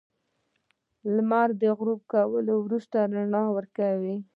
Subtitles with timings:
[1.15, 4.15] •لمر د غروب کولو وروسته رڼا ورکوي.